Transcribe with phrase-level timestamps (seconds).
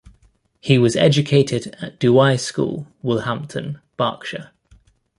[0.59, 4.49] He was educated at Douai School, Woolhampton, Berkshire.